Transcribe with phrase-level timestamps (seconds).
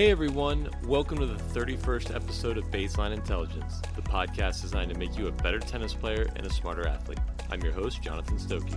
[0.00, 5.18] Hey everyone, welcome to the 31st episode of Baseline Intelligence, the podcast designed to make
[5.18, 7.18] you a better tennis player and a smarter athlete.
[7.50, 8.72] I'm your host, Jonathan Stokke.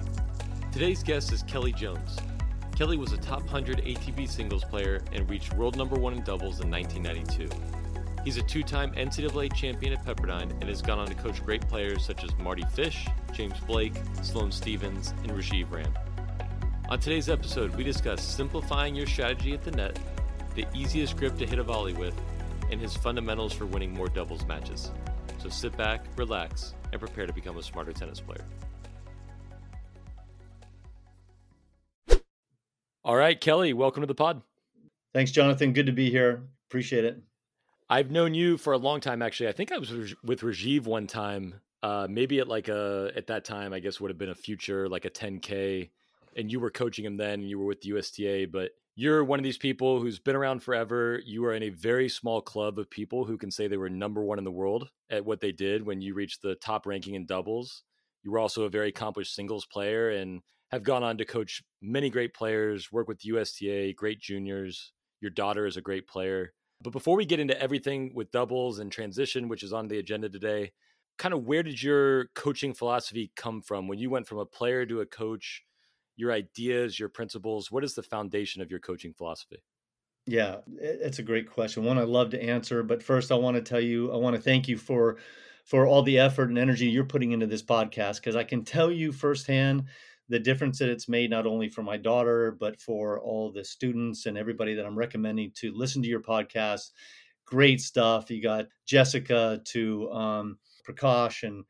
[0.73, 2.17] Today's guest is Kelly Jones.
[2.75, 6.59] Kelly was a top 100 ATP singles player and reached world number one in doubles
[6.59, 7.49] in 1992.
[8.25, 11.65] He's a two time NCAA champion at Pepperdine and has gone on to coach great
[11.69, 13.93] players such as Mardy Fish, James Blake,
[14.23, 15.93] Sloane Stephens, and Rajeev Ram.
[16.89, 19.97] On today's episode, we discuss simplifying your strategy at the net
[20.55, 22.19] the easiest grip to hit a volley with,
[22.71, 24.91] and his fundamentals for winning more doubles matches.
[25.39, 28.45] So sit back, relax, and prepare to become a smarter tennis player.
[33.05, 34.41] All right, Kelly, welcome to the pod.
[35.13, 35.73] Thanks, Jonathan.
[35.73, 36.43] Good to be here.
[36.69, 37.21] Appreciate it.
[37.89, 39.49] I've known you for a long time, actually.
[39.49, 39.91] I think I was
[40.23, 41.55] with Rajeev one time.
[41.83, 44.87] Uh, maybe at like a at that time, I guess would have been a future
[44.87, 45.89] like a 10k,
[46.37, 48.47] and you were coaching him then, and you were with the USTA.
[48.49, 51.19] But you're one of these people who's been around forever.
[51.25, 54.23] You are in a very small club of people who can say they were number
[54.23, 57.25] one in the world at what they did when you reached the top ranking in
[57.25, 57.83] doubles.
[58.23, 62.09] You were also a very accomplished singles player and have gone on to coach many
[62.09, 64.93] great players, work with USTA, great juniors.
[65.21, 66.53] Your daughter is a great player.
[66.81, 70.29] But before we get into everything with doubles and transition, which is on the agenda
[70.29, 70.71] today,
[71.17, 74.85] kind of where did your coaching philosophy come from when you went from a player
[74.85, 75.63] to a coach?
[76.15, 77.71] Your ideas, your principles?
[77.71, 79.63] What is the foundation of your coaching philosophy?
[80.25, 81.83] Yeah, it's a great question.
[81.83, 84.41] One I love to answer, but first I want to tell you, I want to
[84.41, 85.17] thank you for
[85.65, 88.91] for all the effort and energy you're putting into this podcast because I can tell
[88.91, 89.85] you firsthand
[90.29, 94.25] the difference that it's made not only for my daughter but for all the students
[94.25, 96.91] and everybody that I'm recommending to listen to your podcast.
[97.45, 98.29] Great stuff.
[98.29, 101.63] You got Jessica to um, Prakash and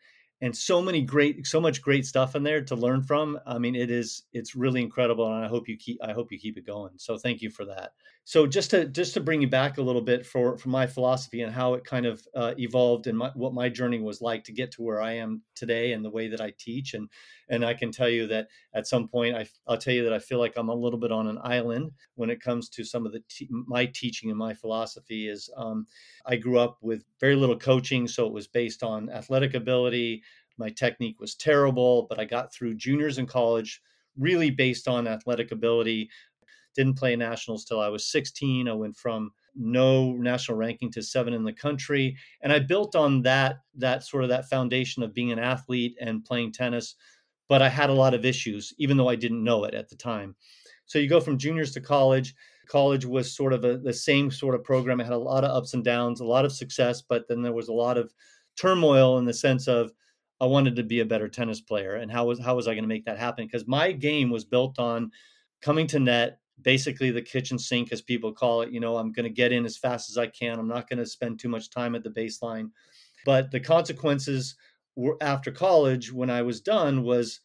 [0.44, 3.39] and so many great so much great stuff in there to learn from.
[3.48, 6.37] I mean it is it's really incredible and i hope you keep i hope you
[6.37, 6.92] keep it going.
[6.98, 7.93] So thank you for that
[8.26, 11.42] so just to just to bring you back a little bit for for my philosophy
[11.42, 14.52] and how it kind of uh, evolved and my, what my journey was like to
[14.52, 17.10] get to where i am today and the way that i teach and
[17.50, 20.20] and i can tell you that at some point I, i'll tell you that i
[20.20, 23.12] feel like i'm a little bit on an island when it comes to some of
[23.12, 23.22] the
[23.67, 25.88] my teaching and my philosophy is um,
[26.26, 30.23] i grew up with very little coaching so it was based on athletic ability
[30.58, 33.82] my technique was terrible, but I got through juniors in college
[34.17, 36.10] really based on athletic ability.
[36.76, 38.67] Didn't play nationals till I was 16.
[38.67, 43.22] I went from no national ranking to seven in the country, and I built on
[43.23, 46.95] that that sort of that foundation of being an athlete and playing tennis.
[47.50, 49.95] But I had a lot of issues, even though I didn't know it at the
[49.95, 50.36] time.
[50.86, 52.33] So you go from juniors to college.
[52.67, 55.00] College was sort of a, the same sort of program.
[55.00, 57.54] It had a lot of ups and downs, a lot of success, but then there
[57.54, 58.14] was a lot of
[58.56, 59.92] turmoil in the sense of
[60.39, 62.83] I wanted to be a better tennis player, and how was how was I going
[62.83, 63.45] to make that happen?
[63.45, 65.12] Because my game was built on
[65.62, 68.71] coming to net, basically the kitchen sink, as people call it.
[68.71, 70.59] You know, I'm going to get in as fast as I can.
[70.59, 72.69] I'm not going to spend too much time at the baseline.
[73.25, 74.55] But the consequences
[74.95, 77.39] were after college, when I was done, was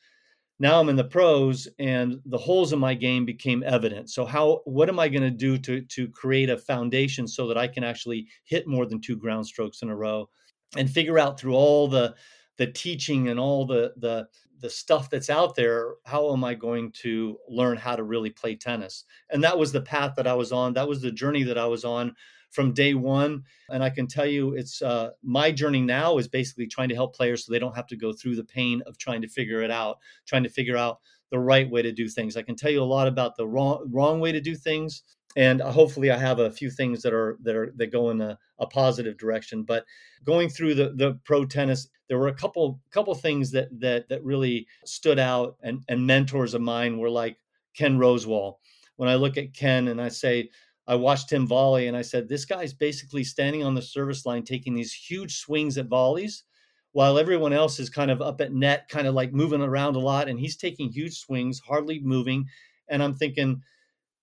[0.60, 4.10] now I'm in the pros, and the holes in my game became evident.
[4.10, 7.56] So how what am I going to do to to create a foundation so that
[7.56, 10.28] I can actually hit more than two ground strokes in a row,
[10.76, 12.14] and figure out through all the
[12.56, 14.26] the teaching and all the the
[14.60, 18.54] the stuff that's out there how am i going to learn how to really play
[18.54, 19.04] tennis?
[19.30, 21.66] And that was the path that i was on that was the journey that i
[21.66, 22.14] was on
[22.50, 26.66] from day one and i can tell you it's uh, my journey now is basically
[26.66, 29.22] trying to help players so they don't have to go through the pain of trying
[29.22, 30.98] to figure it out trying to figure out
[31.30, 32.36] the right way to do things.
[32.36, 35.02] I can tell you a lot about the wrong wrong way to do things
[35.36, 38.20] and uh, hopefully i have a few things that are that are that go in
[38.20, 39.84] a, a positive direction but
[40.24, 44.24] going through the the pro tennis there were a couple couple things that that that
[44.24, 47.36] really stood out and and mentors of mine were like
[47.74, 48.54] ken rosewall.
[48.96, 50.50] When i look at ken and i say
[50.86, 54.42] i watched him volley and i said this guy's basically standing on the service line
[54.42, 56.44] taking these huge swings at volleys
[56.92, 60.00] while everyone else is kind of up at net kind of like moving around a
[60.00, 62.46] lot and he's taking huge swings hardly moving.
[62.88, 63.62] And i'm thinking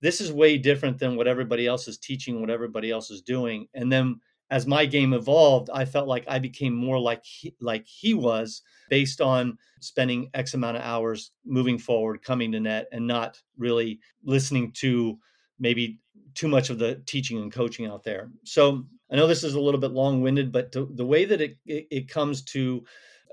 [0.05, 3.67] this is way different than what everybody else is teaching, what everybody else is doing.
[3.73, 4.19] And then
[4.51, 8.61] as my game evolved, I felt like I became more like he, like he was
[8.87, 13.99] based on spending X amount of hours moving forward, coming to net, and not really
[14.23, 15.17] listening to
[15.57, 15.99] maybe
[16.35, 18.29] too much of the teaching and coaching out there.
[18.43, 21.41] So I know this is a little bit long winded, but to, the way that
[21.41, 22.83] it, it, it comes to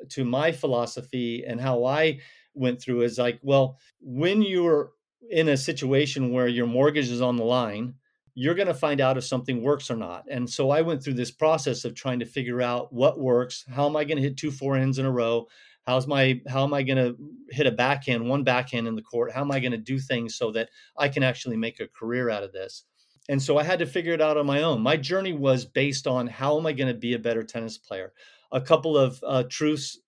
[0.08, 2.18] to my philosophy and how I
[2.54, 4.92] went through is like, well, when you're
[5.30, 7.94] in a situation where your mortgage is on the line,
[8.34, 10.24] you're going to find out if something works or not.
[10.30, 13.64] And so I went through this process of trying to figure out what works.
[13.70, 15.46] How am I going to hit two forehands in a row?
[15.86, 17.16] How's my how am I going to
[17.50, 19.32] hit a backhand, one backhand in the court?
[19.32, 22.30] How am I going to do things so that I can actually make a career
[22.30, 22.84] out of this?
[23.28, 24.80] And so I had to figure it out on my own.
[24.80, 28.12] My journey was based on how am I going to be a better tennis player?
[28.52, 29.98] A couple of uh, truths.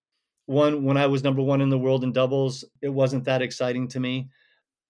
[0.46, 3.88] One, when I was number one in the world in doubles, it wasn't that exciting
[3.88, 4.28] to me.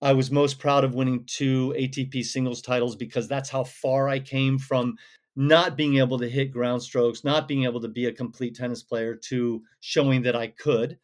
[0.05, 4.19] I was most proud of winning two ATP singles titles because that's how far I
[4.19, 4.99] came from
[5.35, 8.83] not being able to hit ground strokes, not being able to be a complete tennis
[8.83, 10.99] player to showing that I could.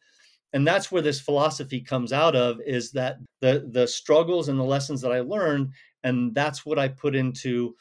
[0.53, 4.63] And that's where this philosophy comes out of is that the the struggles and the
[4.63, 5.71] lessons that I learned
[6.03, 7.75] and that's what I put into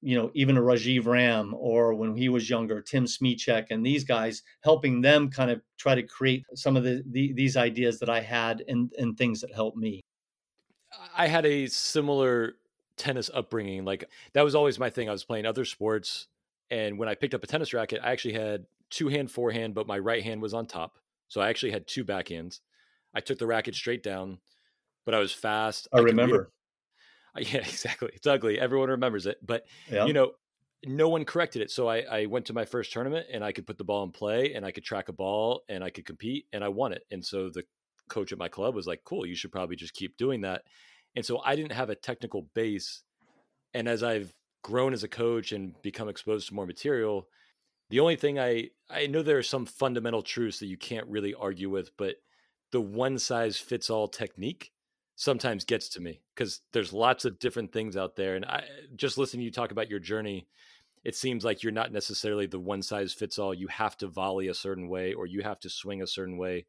[0.00, 4.04] you know even a Rajeev Ram or when he was younger Tim Smyczek and these
[4.04, 8.10] guys helping them kind of try to create some of the, the these ideas that
[8.10, 10.02] I had and and things that helped me.
[11.16, 12.54] I had a similar
[12.96, 13.84] tennis upbringing.
[13.84, 15.08] Like that was always my thing.
[15.08, 16.28] I was playing other sports,
[16.70, 19.86] and when I picked up a tennis racket, I actually had two hand forehand, but
[19.86, 20.98] my right hand was on top.
[21.28, 22.60] So I actually had two backhands.
[23.14, 24.38] I took the racket straight down,
[25.04, 25.88] but I was fast.
[25.92, 26.52] I, I remember.
[27.38, 28.10] yeah, exactly.
[28.14, 28.58] It's ugly.
[28.58, 30.04] Everyone remembers it, but yeah.
[30.04, 30.32] you know,
[30.84, 31.70] no one corrected it.
[31.70, 34.10] So I, I went to my first tournament and I could put the ball in
[34.10, 37.04] play and I could track a ball and I could compete and I won it.
[37.10, 37.64] And so the
[38.08, 40.62] coach at my club was like, cool, you should probably just keep doing that.
[41.16, 43.02] And so I didn't have a technical base.
[43.74, 44.32] And as I've
[44.62, 47.28] grown as a coach and become exposed to more material,
[47.90, 51.34] the only thing I I know there are some fundamental truths that you can't really
[51.34, 52.16] argue with, but
[52.70, 54.72] the one size fits all technique
[55.14, 58.34] sometimes gets to me because there's lots of different things out there.
[58.34, 58.64] And I
[58.96, 60.48] just listening to you talk about your journey,
[61.04, 63.52] it seems like you're not necessarily the one size fits all.
[63.52, 66.66] You have to volley a certain way or you have to swing a certain way.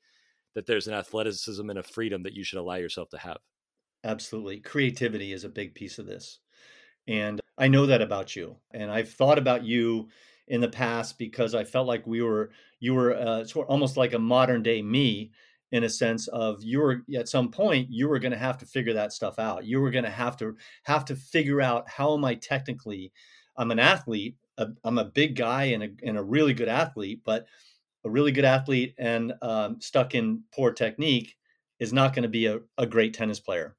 [0.55, 3.37] That there's an athleticism and a freedom that you should allow yourself to have.
[4.03, 4.59] Absolutely.
[4.59, 6.39] Creativity is a big piece of this.
[7.07, 8.57] And I know that about you.
[8.71, 10.09] And I've thought about you
[10.47, 13.97] in the past because I felt like we were, you were uh, sort of almost
[13.97, 15.31] like a modern day me
[15.71, 18.65] in a sense of you were at some point you were going to have to
[18.65, 19.65] figure that stuff out.
[19.65, 23.11] You were going to have to have to figure out how am I technically,
[23.57, 27.21] I'm an athlete, i am a big guy and a, and a really good athlete,
[27.25, 27.47] but
[28.05, 31.35] a really good athlete and um, stuck in poor technique
[31.79, 33.75] is not going to be a, a great tennis player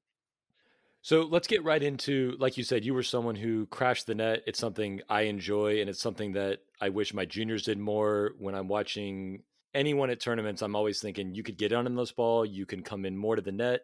[1.04, 4.40] so let's get right into, like you said, you were someone who crashed the net.
[4.46, 8.32] It's something I enjoy, and it's something that I wish my juniors did more.
[8.38, 9.42] When I'm watching
[9.74, 12.82] anyone at tournaments, I'm always thinking you could get on in this ball, you can
[12.82, 13.82] come in more to the net.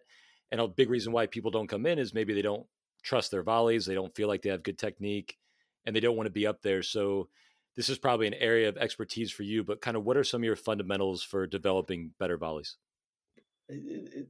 [0.51, 2.67] And a big reason why people don't come in is maybe they don't
[3.03, 5.37] trust their volleys, they don't feel like they have good technique,
[5.85, 6.83] and they don't want to be up there.
[6.83, 7.29] So
[7.77, 10.41] this is probably an area of expertise for you, but kind of what are some
[10.41, 12.77] of your fundamentals for developing better volleys?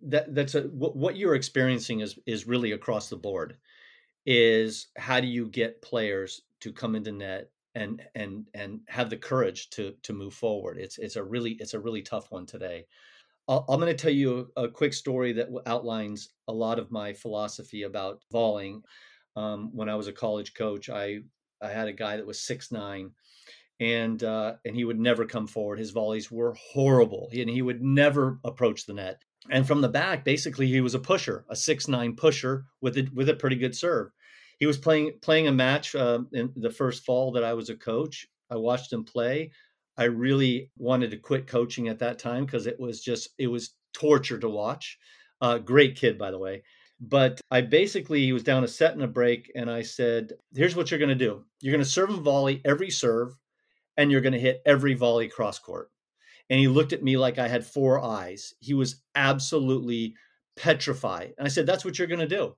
[0.03, 3.57] that that's a what you're experiencing is is really across the board
[4.27, 9.17] is how do you get players to come into net and and and have the
[9.17, 10.79] courage to to move forward?
[10.79, 12.87] It's it's a really it's a really tough one today.
[13.49, 16.93] I am going to tell you a, a, quick story that outlines a lot of
[16.93, 18.83] my philosophy about volleying.
[19.37, 21.21] Um, when i was a college coach i
[21.63, 23.13] i had a guy that was six nine
[23.81, 25.79] and uh, and he would never come forward.
[25.79, 29.23] His volleys were horrible, and he would never approach the net.
[29.50, 33.09] And from the back, basically, he was a pusher, a six nine pusher with a,
[33.15, 34.11] with a pretty good serve.
[34.59, 37.77] He was playing playing a match uh, in the first fall that I was a
[37.77, 38.27] coach.
[38.51, 39.51] I watched him play.
[39.96, 43.75] I really wanted to quit coaching at that time because it was just it was
[43.94, 44.99] torture to watch.
[45.41, 46.63] Uh, great kid, by the way.
[47.01, 50.77] But I basically he was down a set and a break, and I said, "Here's
[50.77, 51.44] what you're going to do.
[51.63, 53.34] You're going to serve him volley every serve,
[54.01, 55.91] and you're going to hit every volley cross court."
[56.51, 58.55] and he looked at me like I had four eyes.
[58.59, 60.15] He was absolutely
[60.57, 61.33] petrified.
[61.39, 62.57] And I said, That's what you're going to do.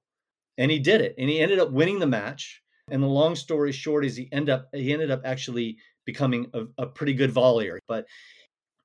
[0.58, 1.14] And he did it.
[1.18, 2.62] And he ended up winning the match.
[2.90, 6.64] And the long story short is he ended up he ended up actually becoming a,
[6.78, 7.78] a pretty good volleyer.
[7.86, 8.06] But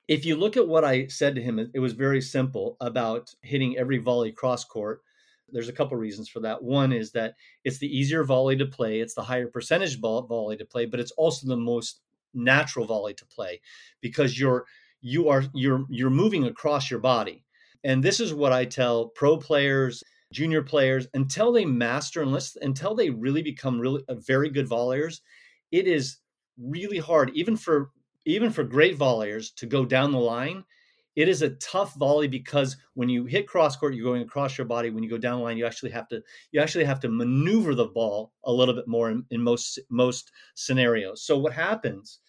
[0.07, 3.77] if you look at what I said to him, it was very simple about hitting
[3.77, 5.01] every volley cross court.
[5.49, 6.61] There's a couple reasons for that.
[6.61, 10.65] One is that it's the easier volley to play, it's the higher percentage volley to
[10.65, 12.01] play, but it's also the most
[12.33, 13.61] natural volley to play
[14.01, 14.65] because you're
[15.01, 17.43] you are you're you're moving across your body.
[17.83, 20.03] And this is what I tell pro players,
[20.33, 25.21] junior players, until they master unless until they really become really a very good volleyers,
[25.71, 26.17] it is
[26.57, 27.91] really hard, even for
[28.25, 30.63] even for great volleyers to go down the line.
[31.17, 34.67] It is a tough volley because when you hit cross court, you're going across your
[34.67, 34.91] body.
[34.91, 36.21] When you go down line, you actually have to
[36.51, 40.31] you actually have to maneuver the ball a little bit more in, in most most
[40.53, 41.23] scenarios.
[41.23, 42.19] So what happens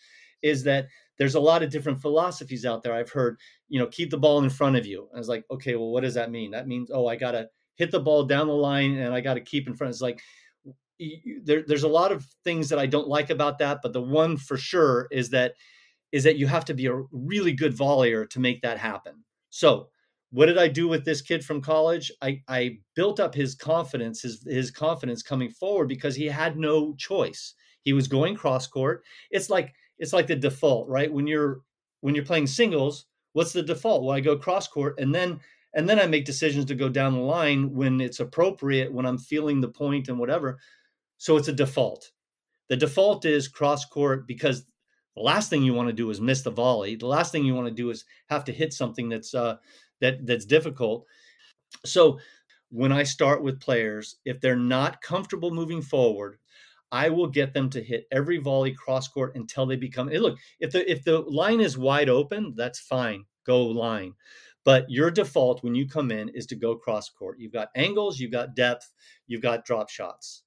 [0.41, 2.95] is that there's a lot of different philosophies out there.
[2.95, 5.09] I've heard, you know, keep the ball in front of you.
[5.15, 6.53] I was like, okay, well, what does that mean?
[6.53, 9.35] That means, oh, I got to hit the ball down the line and I got
[9.35, 9.91] to keep in front.
[9.91, 10.23] It's like,
[11.45, 14.37] there, there's a lot of things that I don't like about that, but the one
[14.37, 15.55] for sure is that
[16.13, 19.25] is that you have to be a really good volleyer to make that happen.
[19.51, 19.89] So
[20.31, 22.13] what did I do with this kid from college?
[22.21, 26.95] I, I built up his confidence, his his confidence coming forward because he had no
[26.95, 27.55] choice.
[27.83, 29.05] He was going cross court.
[29.31, 31.13] It's like it's like the default, right?
[31.13, 31.61] When you're
[32.01, 34.03] when you're playing singles, what's the default?
[34.03, 35.41] Well, I go cross court and then
[35.75, 39.19] and then I make decisions to go down the line when it's appropriate, when I'm
[39.19, 40.59] feeling the point and whatever.
[41.19, 42.11] So it's a default.
[42.69, 44.65] The default is cross court because
[45.15, 46.97] the last thing you want to do is miss the volley.
[46.97, 49.57] The last thing you want to do is have to hit something that's uh,
[50.01, 51.07] that that's difficult.
[51.85, 52.21] So
[52.71, 56.39] when I start with players, if they're not comfortable moving forward,
[56.91, 60.09] I will get them to hit every volley cross court until they become.
[60.09, 63.25] Look, if the if the line is wide open, that's fine.
[63.45, 64.15] Go line.
[64.65, 67.39] But your default when you come in is to go cross court.
[67.39, 68.93] You've got angles, you've got depth,
[69.27, 70.43] you've got drop shots.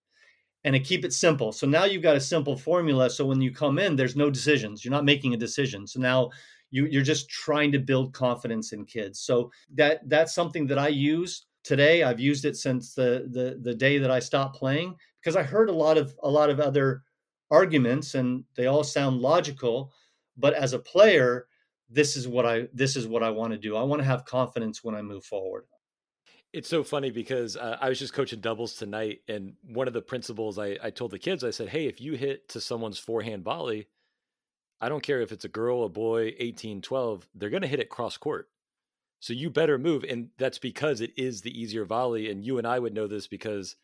[0.64, 1.52] And to keep it simple.
[1.52, 3.10] So now you've got a simple formula.
[3.10, 4.86] So when you come in, there's no decisions.
[4.86, 5.88] You're not making a decision.
[5.88, 6.30] So now
[6.70, 9.20] you, you're just trying to build confidence in kids.
[9.20, 12.04] So that that's something that I use today.
[12.04, 15.70] I've used it since the the the day that I stopped playing because I heard
[15.70, 17.04] a lot of a lot of other
[17.52, 19.92] arguments and they all sound logical,
[20.38, 21.48] but as a player,
[21.90, 23.76] this is what I this is what I want to do.
[23.76, 25.66] I want to have confidence when I move forward.
[26.54, 30.02] It's so funny because uh, I was just coaching doubles tonight, and one of the
[30.02, 33.44] principles I, I told the kids, I said, "Hey, if you hit to someone's forehand
[33.44, 33.88] volley,
[34.82, 37.80] I don't care if it's a girl, a boy, 18, 12, they're going to hit
[37.80, 38.50] it cross court.
[39.20, 40.04] So you better move.
[40.04, 42.32] And that's because it is the easier volley.
[42.32, 43.76] And you and I would know this because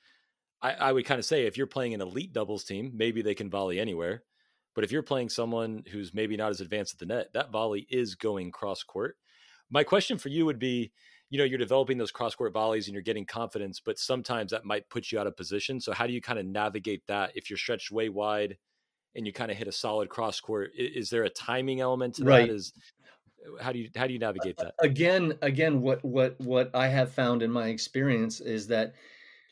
[0.60, 3.36] I, I would kind of say if you're playing an elite doubles team, maybe they
[3.36, 4.24] can volley anywhere.
[4.74, 7.86] But if you're playing someone who's maybe not as advanced at the net, that volley
[7.92, 9.18] is going cross court.
[9.70, 10.92] My question for you would be
[11.30, 14.64] you know, you're developing those cross court volleys and you're getting confidence, but sometimes that
[14.66, 15.80] might put you out of position.
[15.80, 18.58] So, how do you kind of navigate that if you're stretched way wide
[19.18, 22.24] and you kind of hit a solid cross court is there a timing element to
[22.24, 22.48] right.
[22.48, 22.72] that is
[23.46, 26.88] uh, how do you how do you navigate that again again what what what i
[26.88, 28.94] have found in my experience is that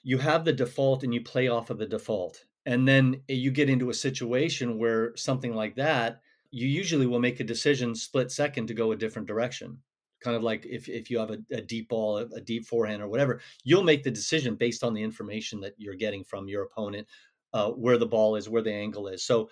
[0.04, 3.70] you have the default and you play off of the default and then you get
[3.70, 8.68] into a situation where something like that you usually will make a decision split second
[8.68, 9.80] to go a different direction
[10.22, 13.02] kind of like if, if you have a, a deep ball a, a deep forehand
[13.02, 16.64] or whatever you'll make the decision based on the information that you're getting from your
[16.64, 17.08] opponent
[17.56, 19.24] uh, where the ball is, where the angle is.
[19.24, 19.50] So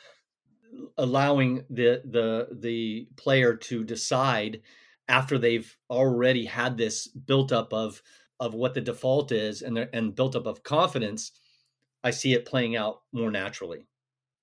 [0.98, 4.62] allowing the the the player to decide
[5.08, 8.01] after they've already had this built up of
[8.39, 11.32] of what the default is and and built up of confidence,
[12.03, 13.88] I see it playing out more naturally.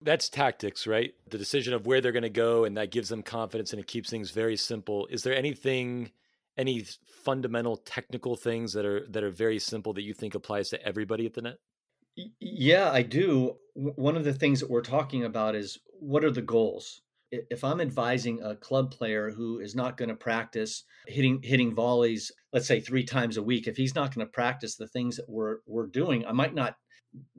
[0.02, 1.12] That's tactics, right?
[1.28, 3.86] The decision of where they're going to go, and that gives them confidence, and it
[3.86, 5.06] keeps things very simple.
[5.10, 6.10] Is there anything,
[6.56, 6.86] any
[7.24, 11.26] fundamental technical things that are that are very simple that you think applies to everybody
[11.26, 11.58] at the net?
[12.40, 13.56] Yeah, I do.
[13.74, 17.02] One of the things that we're talking about is what are the goals?
[17.30, 22.32] If I'm advising a club player who is not going to practice hitting hitting volleys,
[22.52, 25.28] let's say three times a week, if he's not going to practice the things that
[25.28, 26.76] we're we're doing, I might not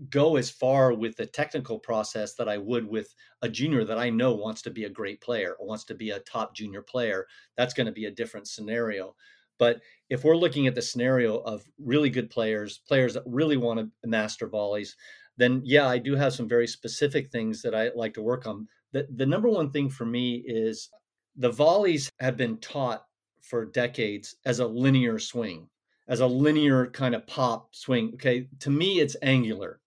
[0.09, 4.09] go as far with the technical process that I would with a junior that I
[4.09, 7.25] know wants to be a great player or wants to be a top junior player.
[7.57, 9.15] That's going to be a different scenario.
[9.57, 13.79] But if we're looking at the scenario of really good players, players that really want
[13.79, 14.95] to master volleys,
[15.37, 18.67] then yeah, I do have some very specific things that I like to work on.
[18.91, 20.89] The, the number one thing for me is
[21.37, 23.05] the volleys have been taught
[23.41, 25.67] for decades as a linear swing,
[26.11, 28.11] as a linear kind of pop swing.
[28.13, 29.79] Okay, to me, it's angular.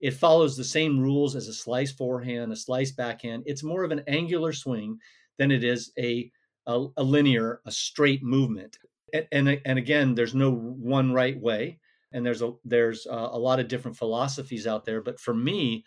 [0.00, 3.44] It follows the same rules as a slice forehand, a slice backhand.
[3.46, 4.98] It's more of an angular swing
[5.38, 6.30] than it is a,
[6.66, 8.76] a, a linear, a straight movement
[9.12, 11.78] and, and, and again there's no one right way
[12.12, 15.84] and there's a there's a, a lot of different philosophies out there but for me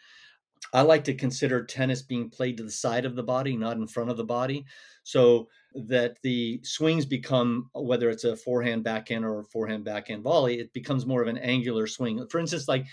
[0.74, 3.88] i like to consider tennis being played to the side of the body not in
[3.88, 4.66] front of the body
[5.04, 10.60] so that the swings become whether it's a forehand backhand or a forehand backhand volley
[10.60, 12.26] it becomes more of an angular swing.
[12.30, 12.86] For instance like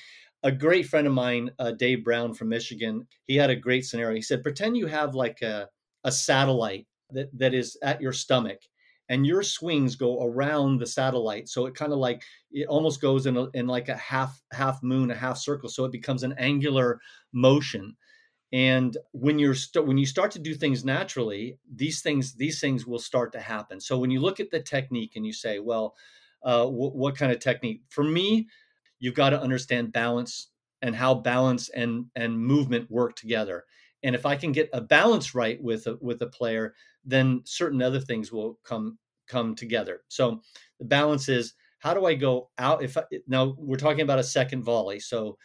[0.45, 4.15] a great friend of mine uh, dave brown from michigan he had a great scenario.
[4.15, 5.69] He said pretend you have like a,
[6.05, 8.61] a satellite that, that is at your stomach
[9.09, 11.49] and your swings go around the satellite.
[11.49, 14.83] So it kind of like it almost goes in, a, in like a half half
[14.83, 15.69] moon a half circle.
[15.69, 17.01] So it becomes an angular
[17.33, 17.97] motion
[18.53, 22.87] and when you're st- when you start to do things naturally these things these things
[22.87, 25.95] will start to happen so when you look at the technique and you say well
[26.45, 28.49] uh, w- what kind of technique for me
[29.01, 30.49] you've got to understand balance
[30.83, 33.65] and how balance and and movement work together
[34.03, 36.75] and if i can get a balance right with a, with a player
[37.05, 40.03] then certain other things will come come together.
[40.09, 40.41] So
[40.79, 42.83] the balance is how do I go out?
[42.83, 45.39] If I, now we're talking about a second volley, so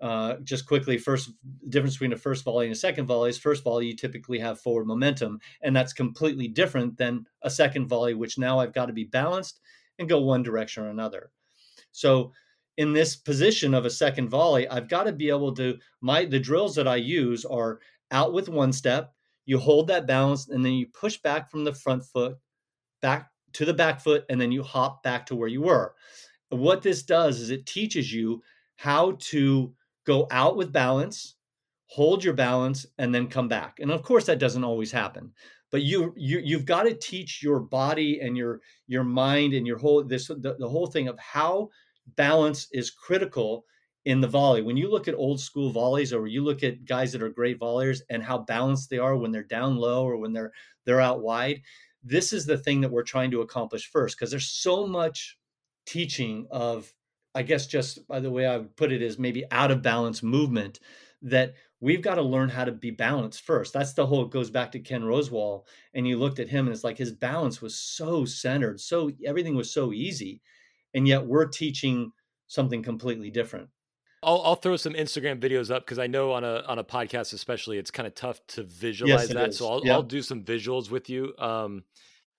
[0.00, 1.30] uh, just quickly, first
[1.68, 4.60] difference between a first volley and a second volley is first volley you typically have
[4.60, 8.92] forward momentum, and that's completely different than a second volley, which now I've got to
[8.92, 9.60] be balanced
[9.98, 11.30] and go one direction or another.
[11.92, 12.32] So
[12.78, 16.40] in this position of a second volley, I've got to be able to my the
[16.40, 17.80] drills that I use are
[18.10, 19.12] out with one step,
[19.44, 22.36] you hold that balance and then you push back from the front foot
[23.02, 25.94] back to the back foot and then you hop back to where you were.
[26.50, 28.42] What this does is it teaches you
[28.76, 29.74] how to
[30.10, 31.36] go out with balance,
[31.86, 33.78] hold your balance and then come back.
[33.78, 35.32] And of course that doesn't always happen.
[35.70, 39.78] But you you you've got to teach your body and your your mind and your
[39.78, 41.70] whole this the, the whole thing of how
[42.16, 43.64] balance is critical
[44.04, 44.62] in the volley.
[44.62, 47.60] When you look at old school volleys or you look at guys that are great
[47.60, 50.52] volleyers and how balanced they are when they're down low or when they're
[50.86, 51.62] they're out wide,
[52.02, 55.38] this is the thing that we're trying to accomplish first because there's so much
[55.86, 56.92] teaching of
[57.34, 60.22] I guess just by the way I would put it is maybe out of balance
[60.22, 60.80] movement
[61.22, 63.72] that we've got to learn how to be balanced first.
[63.72, 66.74] That's the whole it goes back to Ken Rosewall and you looked at him and
[66.74, 70.40] it's like his balance was so centered, so everything was so easy
[70.94, 72.12] and yet we're teaching
[72.48, 73.68] something completely different.
[74.22, 77.32] I'll, I'll throw some Instagram videos up because I know on a on a podcast
[77.32, 79.48] especially it's kind of tough to visualize yes, that.
[79.50, 79.58] Is.
[79.58, 79.92] So I'll, yeah.
[79.94, 81.84] I'll do some visuals with you um,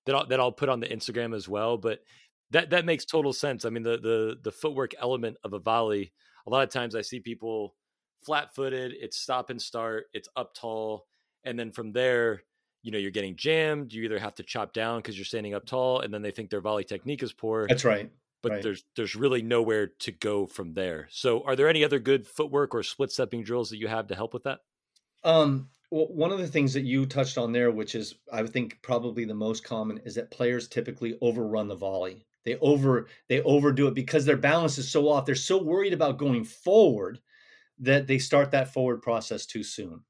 [0.06, 1.78] that I'll, that I'll put on the Instagram as well.
[1.78, 2.04] But
[2.52, 3.66] that that makes total sense.
[3.66, 6.14] I mean the the the footwork element of a volley.
[6.48, 7.76] A lot of times I see people
[8.24, 8.94] flat footed.
[9.00, 10.06] It's stop and start.
[10.14, 11.08] It's up tall,
[11.44, 12.44] and then from there,
[12.84, 13.94] you know, you're getting jammed.
[13.94, 16.50] You either have to chop down because you're standing up tall, and then they think
[16.50, 17.68] their volley technique is poor.
[17.68, 18.64] That's right but right.
[18.64, 21.08] there's there's really nowhere to go from there.
[21.12, 24.16] So, are there any other good footwork or split stepping drills that you have to
[24.16, 24.60] help with that?
[25.24, 28.80] Um, well, one of the things that you touched on there, which is I think
[28.82, 32.26] probably the most common, is that players typically overrun the volley.
[32.46, 35.26] They over they overdo it because their balance is so off.
[35.26, 37.20] They're so worried about going forward
[37.80, 40.04] that they start that forward process too soon,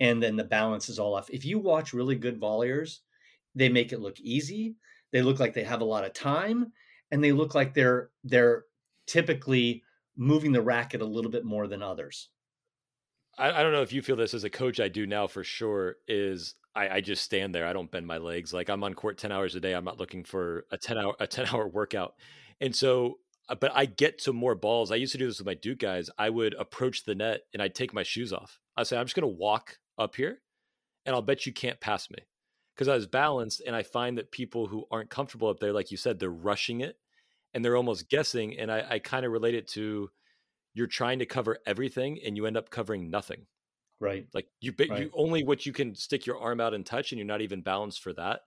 [0.00, 1.30] and then the balance is all off.
[1.30, 3.00] If you watch really good volleyers,
[3.54, 4.76] they make it look easy.
[5.12, 6.72] They look like they have a lot of time
[7.10, 8.66] and they look like they're they're
[9.06, 9.84] typically
[10.16, 12.30] moving the racket a little bit more than others.
[13.38, 14.80] I, I, don't know if you feel this as a coach.
[14.80, 15.96] I do now for sure.
[16.06, 17.66] Is I, I, just stand there.
[17.66, 18.52] I don't bend my legs.
[18.52, 19.72] Like I'm on court ten hours a day.
[19.72, 22.14] I'm not looking for a ten hour a ten hour workout.
[22.60, 23.18] And so,
[23.48, 24.90] uh, but I get to more balls.
[24.90, 26.10] I used to do this with my Duke guys.
[26.18, 28.60] I would approach the net and I'd take my shoes off.
[28.76, 30.40] I say I'm just going to walk up here,
[31.04, 32.18] and I'll bet you can't pass me
[32.74, 33.62] because I was balanced.
[33.66, 36.80] And I find that people who aren't comfortable up there, like you said, they're rushing
[36.80, 36.96] it
[37.54, 38.58] and they're almost guessing.
[38.58, 40.10] And I, I kind of relate it to
[40.74, 43.46] you're trying to cover everything and you end up covering nothing.
[44.00, 44.26] Right.
[44.34, 45.00] Like you, right.
[45.00, 47.60] you only what you can stick your arm out and touch, and you're not even
[47.60, 48.40] balanced for that.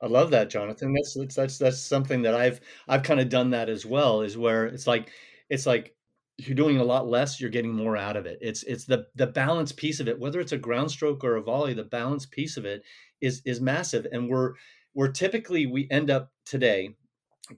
[0.00, 0.92] I love that, Jonathan.
[0.92, 4.20] That's that's that's, that's something that I've I've kind of done that as well.
[4.20, 5.10] Is where it's like
[5.50, 5.96] it's like
[6.38, 8.38] you're doing a lot less, you're getting more out of it.
[8.40, 11.42] It's it's the the balance piece of it, whether it's a ground stroke or a
[11.42, 11.74] volley.
[11.74, 12.82] The balance piece of it
[13.20, 14.52] is is massive, and we're
[14.94, 16.94] we're typically we end up today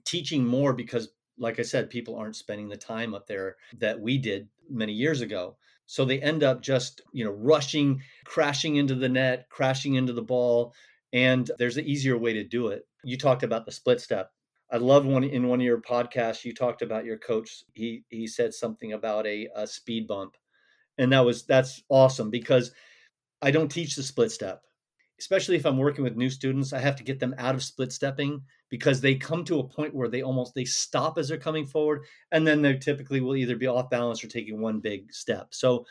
[0.05, 4.17] teaching more because like I said, people aren't spending the time up there that we
[4.17, 5.57] did many years ago.
[5.85, 10.21] So they end up just, you know, rushing, crashing into the net, crashing into the
[10.21, 10.73] ball.
[11.13, 12.83] And there's an easier way to do it.
[13.03, 14.31] You talked about the split step.
[14.71, 17.63] I love one in one of your podcasts, you talked about your coach.
[17.73, 20.37] He he said something about a, a speed bump.
[20.99, 22.71] And that was that's awesome because
[23.41, 24.61] I don't teach the split step
[25.19, 27.91] especially if I'm working with new students, I have to get them out of split
[27.91, 31.65] stepping because they come to a point where they almost they stop as they're coming
[31.65, 35.49] forward and then they typically will either be off balance or taking one big step.
[35.51, 35.85] So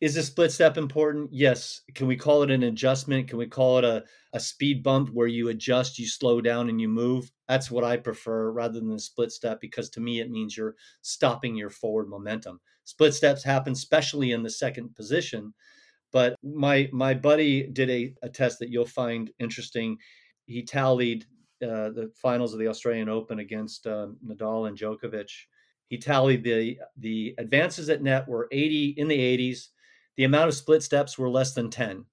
[0.00, 1.30] is a split step important?
[1.32, 1.82] Yes.
[1.94, 3.28] Can we call it an adjustment?
[3.28, 6.80] Can we call it a, a speed bump where you adjust, you slow down and
[6.80, 7.30] you move?
[7.48, 10.76] That's what I prefer rather than a split step because to me it means you're
[11.02, 12.60] stopping your forward momentum.
[12.84, 15.52] Split steps happen especially in the second position
[16.12, 19.98] but my my buddy did a, a test that you'll find interesting.
[20.46, 21.26] He tallied
[21.62, 25.30] uh, the finals of the Australian Open against uh, Nadal and Djokovic.
[25.88, 29.68] He tallied the the advances at net were 80 in the 80s.
[30.16, 32.04] The amount of split steps were less than 10.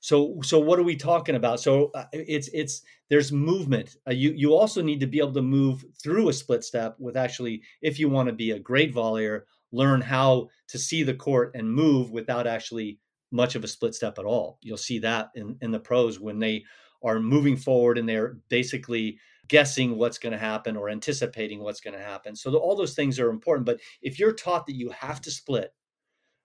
[0.00, 1.60] So so what are we talking about?
[1.60, 3.96] So uh, it's it's there's movement.
[4.08, 7.16] Uh, you you also need to be able to move through a split step with
[7.16, 11.52] actually if you want to be a great volleyer, learn how to see the court
[11.54, 12.98] and move without actually
[13.30, 14.58] much of a split step at all.
[14.62, 16.64] You'll see that in, in the pros when they
[17.02, 21.96] are moving forward and they're basically guessing what's going to happen or anticipating what's going
[21.96, 22.36] to happen.
[22.36, 23.66] So the, all those things are important.
[23.66, 25.74] But if you're taught that you have to split,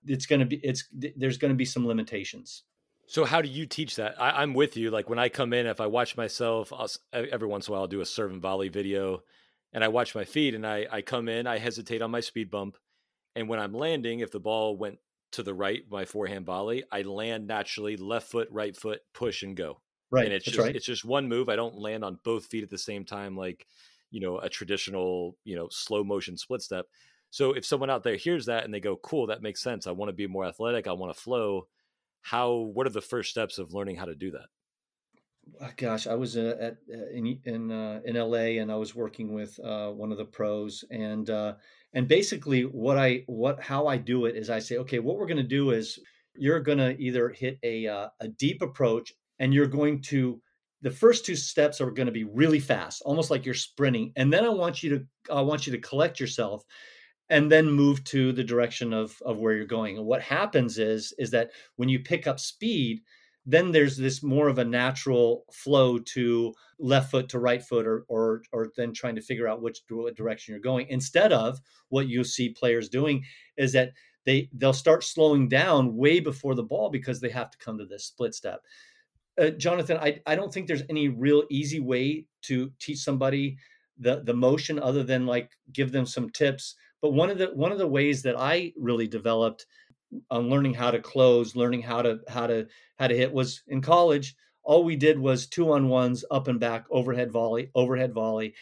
[0.08, 2.64] it's going to be it's there's going to be some limitations.
[3.08, 4.20] So how do you teach that?
[4.20, 4.90] I, am with you.
[4.90, 7.82] Like when I come in, if I watch myself, I'll, every once in a while
[7.82, 9.22] I'll do a serve and volley video,
[9.74, 12.50] and I watch my feet, and I I come in, I hesitate on my speed
[12.50, 12.78] bump,
[13.36, 14.98] and when I'm landing, if the ball went
[15.36, 19.56] to the right, my forehand volley, I land naturally, left foot, right foot, push and
[19.56, 19.82] go.
[20.12, 20.26] Right.
[20.26, 20.76] And it's just right.
[20.76, 21.50] it's just one move.
[21.50, 23.66] I don't land on both feet at the same time like
[24.16, 26.86] you know a traditional you know slow motion split step
[27.32, 29.92] so if someone out there hears that and they go cool that makes sense i
[29.92, 31.68] want to be more athletic i want to flow
[32.22, 34.46] how what are the first steps of learning how to do that
[35.60, 38.96] uh, gosh i was uh, at uh, in in, uh, in la and i was
[38.96, 41.54] working with uh, one of the pros and uh,
[41.96, 45.26] and basically what i what how i do it is i say okay what we're
[45.26, 46.00] going to do is
[46.36, 50.40] you're going to either hit a uh, a deep approach and you're going to
[50.82, 54.12] the first two steps are going to be really fast almost like you're sprinting.
[54.16, 56.64] And then i want you to i want you to collect yourself
[57.30, 59.98] and then move to the direction of of where you're going.
[59.98, 63.02] And what happens is is that when you pick up speed
[63.46, 68.06] then there's this more of a natural flow to left foot to right foot or
[68.08, 69.82] or or then trying to figure out which
[70.16, 73.24] direction you're going instead of what you see players doing
[73.58, 73.92] is that
[74.26, 77.86] they they'll start slowing down way before the ball because they have to come to
[77.86, 78.62] this split step.
[79.40, 83.58] Uh, jonathan I, I don't think there's any real easy way to teach somebody
[83.98, 87.72] the the motion other than like give them some tips but one of the one
[87.72, 89.68] of the ways that I really developed
[90.30, 93.82] on learning how to close, learning how to how to how to hit was in
[93.82, 94.36] college.
[94.64, 98.56] All we did was two on ones, up and back, overhead volley, overhead volley,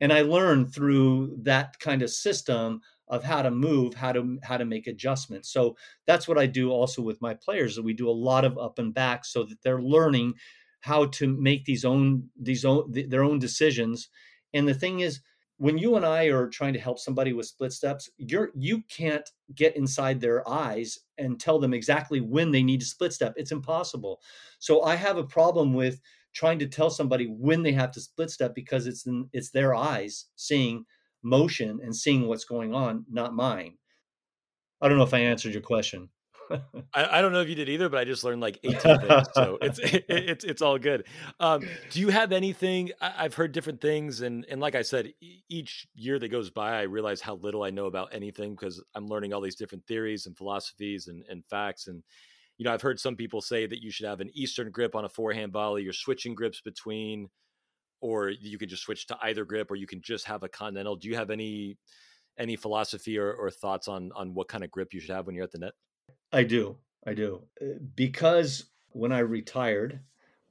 [0.00, 4.56] and I learned through that kind of system of how to move, how to how
[4.56, 5.50] to make adjustments.
[5.50, 7.80] So that's what I do also with my players.
[7.80, 10.34] We do a lot of up and back so that they're learning
[10.80, 14.08] how to make these own these own their own decisions.
[14.54, 15.20] And the thing is,
[15.58, 19.28] when you and I are trying to help somebody with split steps, you're you can't
[19.54, 23.34] get inside their eyes and tell them exactly when they need to split step.
[23.36, 24.20] It's impossible.
[24.60, 26.00] So I have a problem with
[26.32, 29.74] trying to tell somebody when they have to split step because it's in, it's their
[29.74, 30.84] eyes seeing
[31.22, 33.74] motion and seeing what's going on, not mine.
[34.80, 36.08] I don't know if I answered your question.
[36.94, 39.28] I, I, don't know if you did either, but I just learned like 18 things,
[39.34, 41.06] so it's it, it's it's all good.
[41.40, 42.90] Um, do you have anything?
[43.00, 45.12] I, have heard different things, and and like I said,
[45.48, 49.06] each year that goes by, I realize how little I know about anything because I'm
[49.06, 51.86] learning all these different theories and philosophies and and facts.
[51.86, 52.02] And
[52.56, 55.04] you know, I've heard some people say that you should have an Eastern grip on
[55.04, 55.82] a forehand volley.
[55.82, 57.28] You're switching grips between,
[58.00, 60.96] or you could just switch to either grip, or you can just have a continental.
[60.96, 61.76] Do you have any
[62.38, 65.34] any philosophy or, or thoughts on on what kind of grip you should have when
[65.34, 65.72] you're at the net?
[66.32, 66.76] I do.
[67.06, 67.42] I do.
[67.60, 70.00] Uh, because when I retired,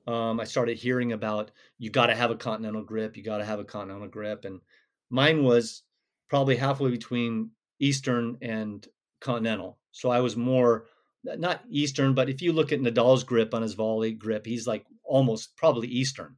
[0.08, 3.46] um, I started hearing about you got to have a continental grip, you got to
[3.46, 4.46] have a continental grip.
[4.46, 4.62] And
[5.10, 5.84] mine was
[6.30, 8.88] probably halfway between Eastern and
[9.20, 9.78] continental.
[9.92, 10.86] So I was more,
[11.24, 14.86] not Eastern, but if you look at Nadal's grip on his volley grip, he's like
[15.04, 16.36] almost probably Eastern.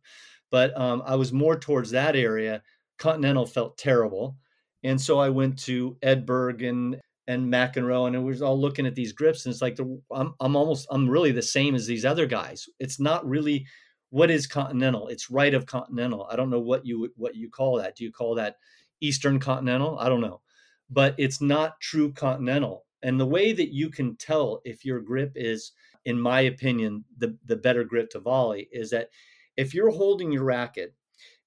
[0.52, 2.64] But um, I was more towards that area.
[2.98, 4.38] Continental felt terrible.
[4.84, 8.96] And so I went to Edberg and and McEnroe, and it was all looking at
[8.96, 12.04] these grips, and it's like the, I'm I'm almost I'm really the same as these
[12.04, 12.68] other guys.
[12.80, 13.68] It's not really
[14.10, 15.08] what is continental.
[15.10, 16.28] It's right of continental.
[16.32, 17.96] I don't know what you what you call that.
[17.96, 18.56] Do you call that
[19.00, 20.00] Eastern continental?
[20.00, 20.42] I don't know,
[20.90, 22.88] but it's not true continental.
[23.04, 25.74] And the way that you can tell if your grip is,
[26.06, 29.10] in my opinion, the the better grip to volley is that
[29.56, 30.96] if you're holding your racket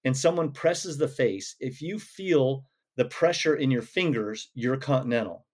[0.04, 5.44] and someone presses the face, if you feel the pressure in your fingers, you're continental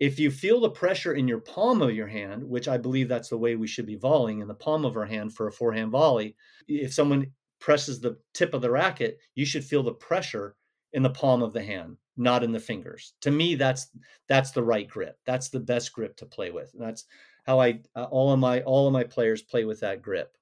[0.00, 3.28] if you feel the pressure in your palm of your hand, which I believe that's
[3.28, 5.92] the way we should be volleying in the palm of our hand for a forehand
[5.92, 7.26] volley, if someone
[7.60, 10.56] presses the tip of the racket, you should feel the pressure
[10.92, 13.14] in the palm of the hand, not in the fingers.
[13.22, 13.88] To me, that's
[14.28, 15.16] that's the right grip.
[15.26, 16.72] That's the best grip to play with.
[16.74, 17.04] And that's
[17.44, 20.36] how I uh, all of my all of my players play with that grip.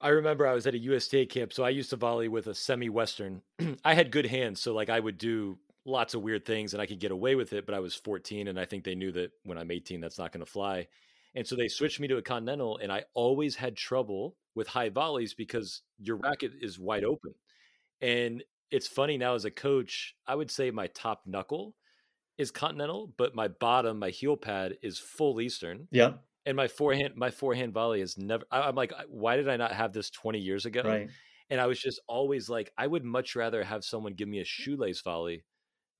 [0.00, 2.54] I remember I was at a USTA camp, so I used to volley with a
[2.54, 3.42] semi-western.
[3.84, 5.58] I had good hands, so like I would do
[5.88, 8.48] lots of weird things and I could get away with it, but I was 14
[8.48, 10.86] and I think they knew that when I'm 18 that's not going to fly.
[11.34, 14.88] And so they switched me to a continental and I always had trouble with high
[14.88, 17.34] volleys because your racket is wide open.
[18.00, 21.74] And it's funny now as a coach, I would say my top knuckle
[22.36, 25.88] is continental, but my bottom, my heel pad is full eastern.
[25.90, 26.12] Yeah.
[26.46, 29.92] And my forehand my forehand volley is never I'm like why did I not have
[29.92, 30.82] this 20 years ago?
[30.82, 31.10] Right.
[31.50, 34.44] And I was just always like I would much rather have someone give me a
[34.44, 35.44] shoelace volley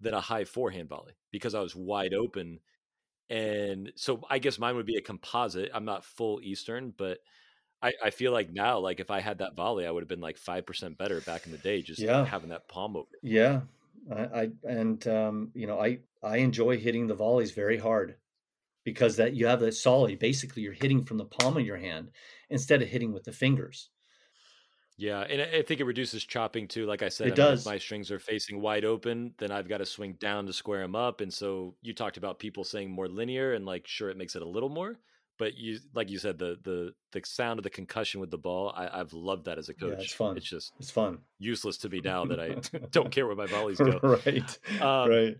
[0.01, 2.61] than a high forehand volley because I was wide open.
[3.31, 5.71] And so I guess mine would be a composite.
[5.75, 7.19] I'm not full Eastern, but
[7.83, 10.21] I, I feel like now, like if I had that volley, I would have been
[10.21, 12.25] like five percent better back in the day, just yeah.
[12.25, 13.07] having that palm over.
[13.23, 13.61] Yeah,
[14.11, 18.17] I, I and um, you know I I enjoy hitting the volleys very hard
[18.85, 20.19] because that you have that solid.
[20.19, 22.11] Basically, you're hitting from the palm of your hand
[22.51, 23.91] instead of hitting with the fingers.
[24.99, 26.85] Yeah, and I think it reduces chopping too.
[26.85, 27.65] Like I said, it I does.
[27.65, 30.81] Mean, my strings are facing wide open, then I've got to swing down to square
[30.81, 31.21] them up.
[31.21, 34.43] And so you talked about people saying more linear, and like, sure, it makes it
[34.43, 34.99] a little more,
[35.39, 38.73] but you like you said the the the sound of the concussion with the ball
[38.77, 41.79] I, i've loved that as a coach yeah, it's fun it's just it's fun useless
[41.79, 42.57] to me now that i
[42.91, 45.37] don't care where my volleys go right um, right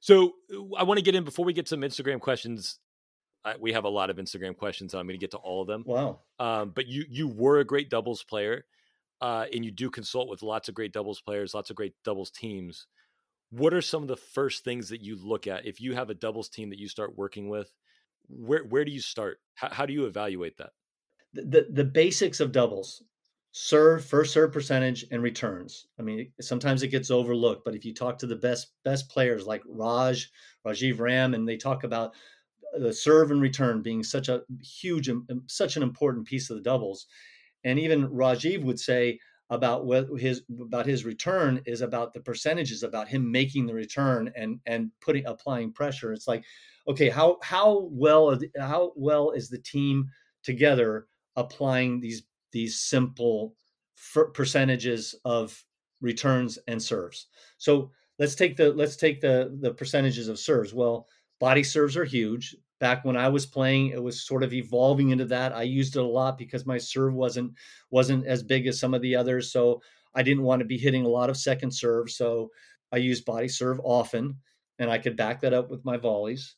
[0.00, 0.32] so
[0.76, 2.80] i want to get in before we get some instagram questions
[3.46, 5.68] I, we have a lot of instagram questions i'm going to get to all of
[5.68, 5.84] them.
[5.86, 6.20] Wow.
[6.38, 8.64] Um, but you you were a great doubles player
[9.20, 12.30] uh, and you do consult with lots of great doubles players lots of great doubles
[12.30, 12.86] teams.
[13.50, 15.64] What are some of the first things that you look at?
[15.64, 17.70] If you have a doubles team that you start working with
[18.28, 19.38] where where do you start?
[19.54, 20.70] How, how do you evaluate that?
[21.32, 23.02] The, the, the basics of doubles
[23.52, 25.86] serve first serve percentage and returns.
[25.98, 29.46] I mean sometimes it gets overlooked but if you talk to the best best players
[29.46, 30.30] like raj
[30.66, 32.12] rajeev ram and they talk about
[32.78, 35.10] the serve and return being such a huge
[35.46, 37.06] such an important piece of the doubles.
[37.64, 39.18] And even rajeev would say
[39.50, 44.32] about what his about his return is about the percentages about him making the return
[44.34, 46.12] and and putting applying pressure.
[46.12, 46.44] It's like
[46.88, 50.08] okay how how well how well is the team
[50.42, 53.54] together applying these these simple
[54.34, 55.64] percentages of
[56.00, 57.28] returns and serves?
[57.58, 60.74] So let's take the let's take the the percentages of serves.
[60.74, 61.06] Well
[61.38, 65.24] body serves are huge back when I was playing, it was sort of evolving into
[65.26, 65.54] that.
[65.54, 67.52] I used it a lot because my serve wasn't
[67.90, 69.82] wasn't as big as some of the others, so
[70.14, 72.10] I didn't want to be hitting a lot of second serve.
[72.10, 72.50] So
[72.92, 74.36] I used body serve often,
[74.78, 76.56] and I could back that up with my volleys.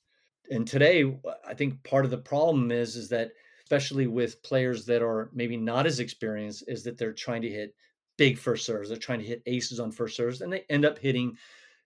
[0.51, 3.31] And today, I think part of the problem is is that
[3.65, 7.75] especially with players that are maybe not as experienced, is that they're trying to hit
[8.17, 8.89] big first serves.
[8.89, 11.37] They're trying to hit aces on first serves, and they end up hitting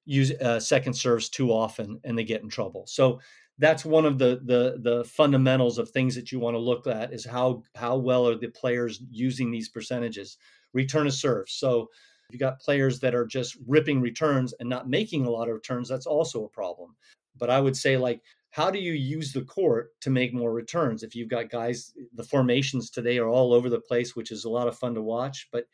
[0.05, 2.85] use uh, second serves too often, and they get in trouble.
[2.87, 3.21] So
[3.59, 7.13] that's one of the the the fundamentals of things that you want to look at
[7.13, 10.39] is how how well are the players using these percentages?
[10.73, 11.89] Return a serve so
[12.31, 15.89] you got players that are just ripping returns and not making a lot of returns
[15.89, 16.97] that's also a problem.
[17.39, 21.03] But i would say like how do you use the court to make more returns?
[21.03, 24.51] If you've got guys the formations today are all over the place which is a
[24.51, 25.67] lot of fun to watch but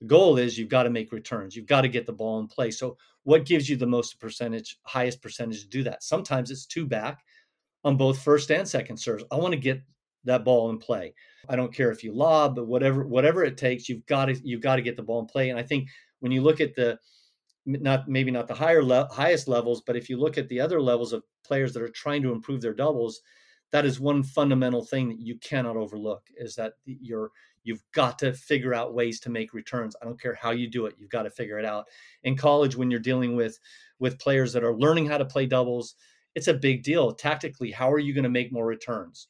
[0.00, 2.46] the goal is you've got to make returns you've got to get the ball in
[2.46, 2.70] play.
[2.70, 6.02] So what gives you the most percentage highest percentage to do that?
[6.02, 7.24] Sometimes it's two back
[7.84, 9.24] on both first and second serves.
[9.30, 9.82] I want to get
[10.24, 11.14] that ball in play.
[11.48, 14.62] I don't care if you lob but whatever whatever it takes you've got to you've
[14.62, 15.50] got to get the ball in play.
[15.50, 15.88] And i think
[16.20, 16.98] when you look at the
[17.64, 20.80] not maybe not the higher le- highest levels but if you look at the other
[20.80, 23.20] levels of players that are trying to improve their doubles
[23.72, 27.30] that is one fundamental thing that you cannot overlook is that you're
[27.66, 29.96] you've got to figure out ways to make returns.
[30.00, 31.86] I don't care how you do it you've got to figure it out.
[32.22, 33.58] In college when you're dealing with
[33.98, 35.96] with players that are learning how to play doubles
[36.34, 37.12] it's a big deal.
[37.12, 39.28] Tactically how are you going to make more returns?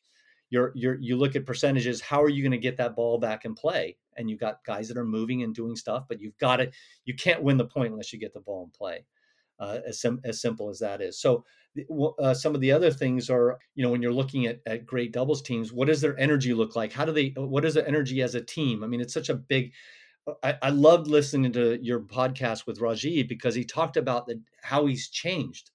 [0.50, 3.44] You're, you're you look at percentages how are you going to get that ball back
[3.44, 3.96] in play?
[4.16, 6.70] And you've got guys that are moving and doing stuff but you've got to
[7.04, 9.04] you can't win the point unless you get the ball in play
[9.58, 11.18] uh, as, sim- as simple as that is.
[11.18, 11.44] So
[12.18, 15.12] uh, some of the other things are you know when you're looking at, at great
[15.12, 18.22] doubles teams what does their energy look like how do they what is their energy
[18.22, 19.72] as a team i mean it's such a big
[20.42, 24.86] I, I loved listening to your podcast with Rajeev because he talked about the, how
[24.86, 25.70] he's changed.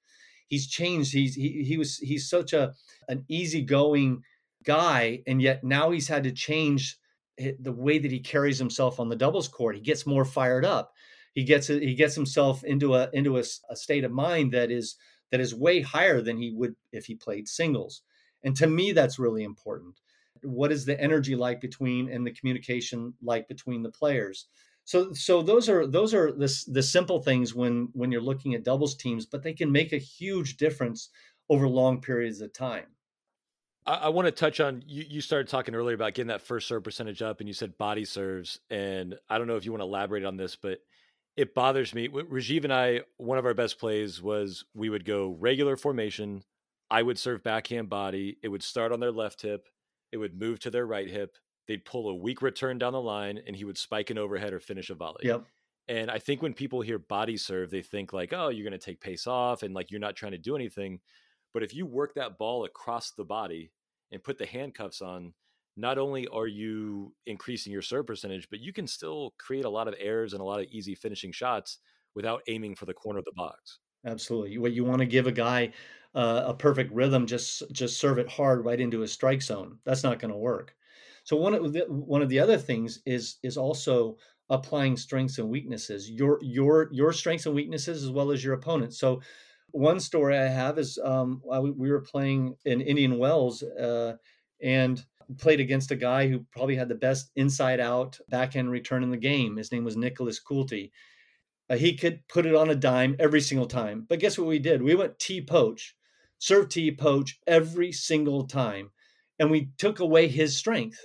[0.48, 1.14] He's changed.
[1.14, 2.74] He's he, he was he's such a
[3.08, 4.24] an easygoing
[4.64, 6.98] guy, and yet now he's had to change
[7.38, 9.76] the way that he carries himself on the doubles court.
[9.76, 10.94] He gets more fired up.
[11.34, 14.98] He gets he gets himself into a into a, a state of mind that is
[15.32, 18.04] that is way higher than he would if he played singles.
[18.44, 20.00] And to me, that's really important.
[20.44, 24.48] What is the energy like between and the communication like between the players?
[24.84, 28.64] So, so those are those are the the simple things when when you're looking at
[28.64, 31.10] doubles teams, but they can make a huge difference
[31.50, 32.86] over long periods of time.
[33.86, 35.06] I, I want to touch on you.
[35.08, 38.06] You started talking earlier about getting that first serve percentage up, and you said body
[38.06, 40.80] serves, and I don't know if you want to elaborate on this, but
[41.38, 42.08] it bothers me.
[42.08, 46.44] Rajeev and I, one of our best plays was we would go regular formation.
[46.90, 48.38] I would serve backhand body.
[48.44, 49.68] It would start on their left hip.
[50.12, 51.38] It would move to their right hip.
[51.68, 54.60] They'd pull a weak return down the line, and he would spike an overhead or
[54.60, 55.22] finish a volley.
[55.24, 55.46] Yep.
[55.88, 58.86] And I think when people hear body serve, they think like, oh, you're going to
[58.86, 61.00] take pace off and like you're not trying to do anything.
[61.54, 63.72] But if you work that ball across the body
[64.12, 65.34] and put the handcuffs on,
[65.76, 69.88] not only are you increasing your serve percentage, but you can still create a lot
[69.88, 71.80] of errors and a lot of easy finishing shots
[72.16, 73.80] without aiming for the corner of the box.
[74.06, 74.58] Absolutely.
[74.58, 75.74] What you want to give a guy
[76.14, 79.80] uh, a perfect rhythm, just just serve it hard right into his strike zone.
[79.86, 80.76] That's not going to work.
[81.24, 84.18] So one of the, one of the other things is is also
[84.50, 86.10] applying strengths and weaknesses.
[86.10, 88.94] Your your your strengths and weaknesses as well as your opponent.
[88.94, 89.22] So
[89.72, 94.18] one story I have is um, we were playing in Indian Wells uh,
[94.62, 95.04] and
[95.38, 99.18] played against a guy who probably had the best inside out backhand return in the
[99.18, 99.58] game.
[99.58, 100.92] His name was Nicklas Kulti.
[101.70, 104.06] Uh, he could put it on a dime every single time.
[104.10, 104.82] But guess what we did?
[104.82, 105.96] We went T poach,
[106.40, 108.92] serve T poach every single time.
[109.40, 111.00] and we took away his strength.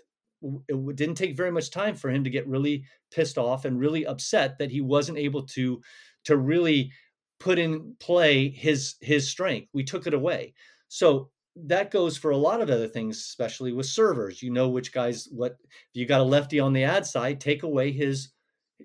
[0.69, 4.07] It didn't take very much time for him to get really pissed off and really
[4.07, 5.81] upset that he wasn't able to
[6.25, 6.93] to really
[7.41, 9.69] put in play his his strength.
[9.73, 10.53] We took it away.
[10.89, 11.31] So
[11.65, 14.43] that goes for a lot of other things, especially with servers.
[14.43, 17.63] You know which guys what if you got a lefty on the ad side, take
[17.63, 18.31] away his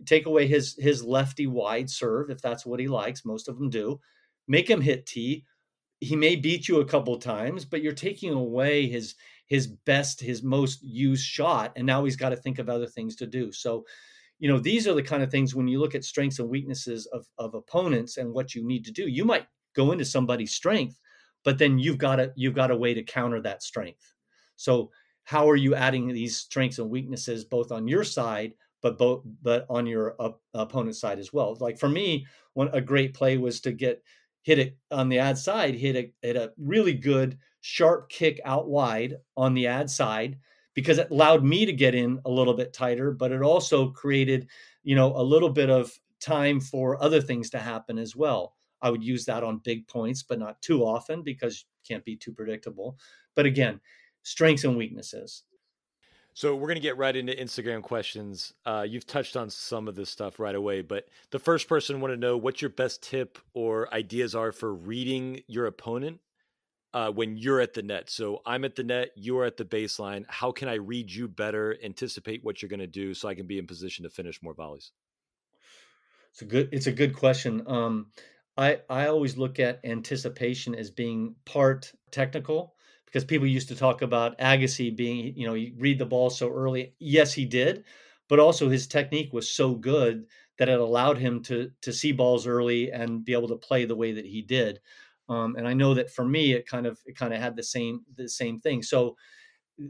[0.06, 3.26] take away his his lefty wide serve if that's what he likes.
[3.26, 4.00] Most of them do.
[4.48, 5.46] Make him hit T.
[6.00, 9.16] He may beat you a couple times, but you're taking away his
[9.48, 13.18] his best, his most used shot, and now he's got to think of other things
[13.18, 13.52] to do.
[13.52, 13.84] So,
[14.40, 17.06] you know, these are the kind of things when you look at strengths and weaknesses
[17.08, 19.08] of of opponents and what you need to do.
[19.08, 21.00] You might go into somebody's strength,
[21.44, 24.14] but then you've got a you've got a way to counter that strength.
[24.56, 24.92] So,
[25.24, 29.66] how are you adding these strengths and weaknesses both on your side but both but
[29.70, 31.56] on your op- opponent's side as well.
[31.60, 34.04] Like for me, one a great play was to get
[34.44, 38.70] hit it on the ad side, hit a hit a really good sharp kick out
[38.70, 40.38] wide on the ad side
[40.74, 44.48] because it allowed me to get in a little bit tighter, but it also created,
[44.84, 48.56] you know, a little bit of time for other things to happen as well.
[48.82, 52.16] I would use that on big points, but not too often because you can't be
[52.16, 52.98] too predictable.
[53.36, 53.80] But again,
[54.24, 55.44] strengths and weaknesses.
[56.34, 58.54] So we're going to get right into Instagram questions.
[58.66, 62.14] Uh, you've touched on some of this stuff right away, but the first person want
[62.14, 66.22] to know what your best tip or ideas are for reading your opponent
[66.94, 68.10] uh, when you're at the net.
[68.10, 70.26] So I'm at the net, you're at the baseline.
[70.30, 73.46] How can I read you better, anticipate what you're going to do, so I can
[73.46, 74.92] be in position to finish more volleys?
[76.32, 76.70] It's a good.
[76.72, 77.62] It's a good question.
[77.68, 78.08] Um,
[78.58, 84.02] I I always look at anticipation as being part technical because people used to talk
[84.02, 86.96] about Agassi being, you know, you read the ball so early.
[87.00, 87.84] Yes, he did,
[88.30, 90.26] but also his technique was so good
[90.58, 93.96] that it allowed him to to see balls early and be able to play the
[93.96, 94.80] way that he did.
[95.30, 97.64] Um, and I know that for me, it kind of it kind of had the
[97.64, 98.84] same the same thing.
[98.84, 99.16] So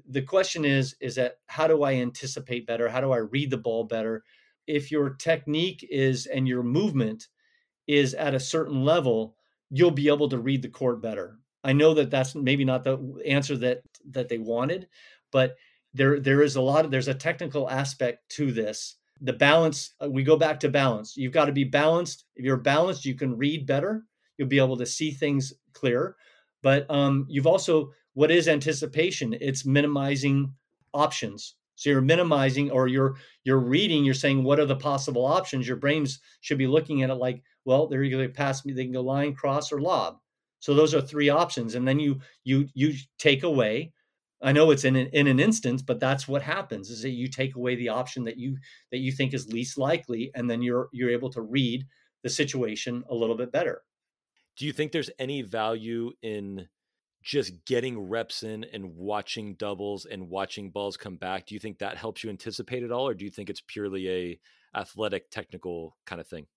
[0.08, 2.88] the question is is that how do I anticipate better?
[2.90, 4.24] How do I read the ball better?
[4.68, 7.28] If your technique is and your movement
[7.88, 9.36] is at a certain level,
[9.70, 11.40] you'll be able to read the court better.
[11.64, 14.88] I know that that's maybe not the answer that that they wanted,
[15.32, 15.56] but
[15.94, 18.96] there there is a lot of there's a technical aspect to this.
[19.22, 21.16] The balance uh, we go back to balance.
[21.16, 22.26] You've got to be balanced.
[22.36, 24.04] If you're balanced, you can read better.
[24.38, 26.16] You'll be able to see things clearer.
[26.64, 29.36] But um, you've also what is anticipation?
[29.40, 30.54] It's minimizing
[30.94, 31.56] options.
[31.82, 35.68] So you're minimizing or you're you're reading, you're saying what are the possible options?
[35.68, 38.94] Your brains should be looking at it like, well, they're either pass me, they can
[38.94, 40.20] go line, cross, or lob.
[40.60, 43.94] So those are three options, and then you you you take away.
[44.44, 47.28] I know it's in an, in an instance, but that's what happens: is that you
[47.28, 48.58] take away the option that you
[48.92, 51.88] that you think is least likely, and then you're you're able to read
[52.22, 53.82] the situation a little bit better.
[54.56, 56.68] Do you think there's any value in
[57.22, 61.46] just getting reps in and watching doubles and watching balls come back?
[61.46, 64.10] Do you think that helps you anticipate it all, or do you think it's purely
[64.10, 64.40] a
[64.76, 66.48] athletic, technical kind of thing?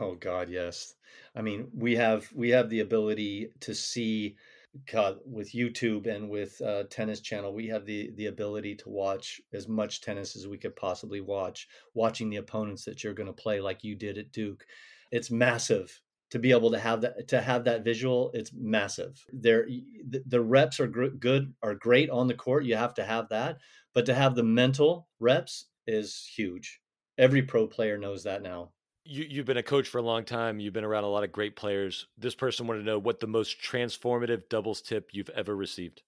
[0.00, 0.94] Oh God, yes.
[1.34, 4.36] I mean, we have we have the ability to see
[4.86, 9.40] God, with YouTube and with uh, Tennis Channel, we have the the ability to watch
[9.52, 11.68] as much tennis as we could possibly watch.
[11.94, 14.64] Watching the opponents that you're going to play, like you did at Duke,
[15.10, 16.00] it's massive
[16.30, 18.30] to be able to have that to have that visual.
[18.34, 19.24] It's massive.
[19.32, 22.64] There, the, the reps are gr- good, are great on the court.
[22.64, 23.58] You have to have that,
[23.94, 26.80] but to have the mental reps is huge.
[27.18, 28.72] Every pro player knows that now
[29.04, 30.60] you, you've been a coach for a long time.
[30.60, 32.06] You've been around a lot of great players.
[32.16, 36.02] This person wanted to know what the most transformative doubles tip you've ever received.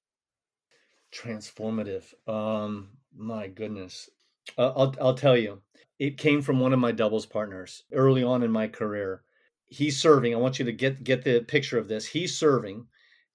[1.12, 2.14] Transformative.
[2.28, 4.08] Um, my goodness.
[4.56, 5.62] Uh, I'll I'll tell you.
[5.98, 9.22] It came from one of my doubles partners early on in my career.
[9.72, 10.34] He's serving.
[10.34, 12.06] I want you to get get the picture of this.
[12.06, 12.86] He's serving,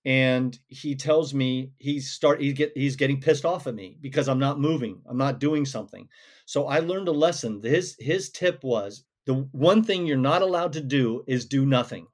[0.06, 4.30] and he tells me he's start he get he's getting pissed off at me because
[4.30, 5.02] I'm not moving.
[5.08, 6.08] I'm not doing something.
[6.46, 7.62] So I learned a lesson.
[7.62, 12.08] His his tip was the one thing you're not allowed to do is do nothing.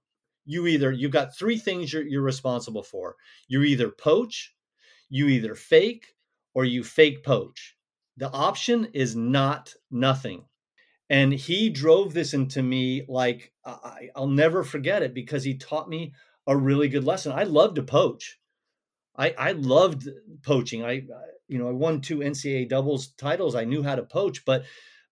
[0.46, 3.16] You either you've got three things you're, you're responsible for.
[3.48, 4.56] You either poach,
[5.10, 6.06] you either fake,
[6.54, 7.76] or you fake poach.
[8.18, 10.46] The option is not nothing.
[11.10, 15.90] And he drove this into me like I, I'll never forget it because he taught
[15.90, 16.14] me
[16.48, 17.32] a really good lesson.
[17.32, 18.40] I love to poach.
[19.16, 20.10] I, I loved
[20.44, 20.84] poaching.
[20.84, 23.56] I, uh, you know, I won two NCAA doubles titles.
[23.56, 24.66] I knew how to poach, but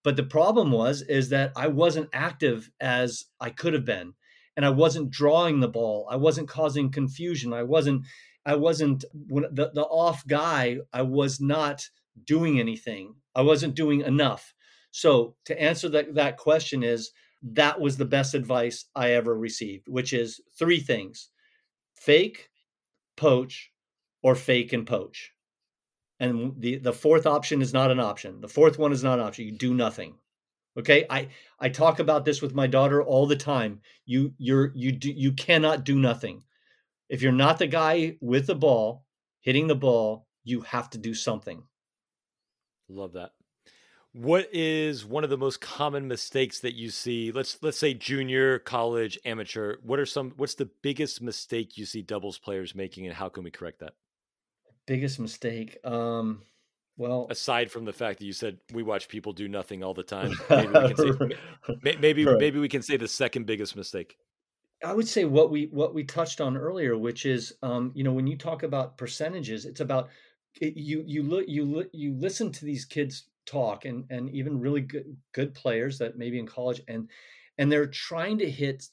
[0.03, 4.13] but the problem was is that I wasn't active as I could have been,
[4.57, 6.07] and I wasn't drawing the ball.
[6.09, 7.53] I wasn't causing confusion.
[7.53, 8.05] I wasn't.
[8.43, 10.77] I wasn't the the off guy.
[10.91, 11.87] I was not
[12.25, 13.15] doing anything.
[13.35, 14.53] I wasn't doing enough.
[14.91, 17.11] So to answer that that question is
[17.43, 21.29] that was the best advice I ever received, which is three things:
[21.95, 22.49] fake,
[23.17, 23.71] poach,
[24.21, 25.31] or fake and poach.
[26.19, 28.41] And the, the fourth option is not an option.
[28.41, 29.45] The fourth one is not an option.
[29.45, 30.13] You do nothing.
[30.77, 31.05] Okay.
[31.09, 31.29] I,
[31.59, 33.81] I talk about this with my daughter all the time.
[34.05, 36.43] You you're you do you cannot do nothing.
[37.09, 39.03] If you're not the guy with the ball,
[39.41, 41.63] hitting the ball, you have to do something.
[42.87, 43.31] Love that.
[44.13, 47.31] What is one of the most common mistakes that you see?
[47.31, 49.77] Let's let's say junior, college, amateur.
[49.83, 53.43] What are some what's the biggest mistake you see doubles players making and how can
[53.43, 53.93] we correct that?
[54.85, 55.77] Biggest mistake.
[55.85, 56.41] Um
[56.97, 60.03] well, aside from the fact that you said we watch people do nothing all the
[60.17, 62.37] time, maybe we can say, maybe, right.
[62.37, 64.17] maybe we can say the second biggest mistake.
[64.83, 68.11] I would say what we what we touched on earlier, which is, um, you know,
[68.11, 70.09] when you talk about percentages, it's about
[70.59, 74.59] it, you you look you look you listen to these kids talk and and even
[74.59, 77.09] really good good players that maybe in college and
[77.57, 78.87] and they're trying to hit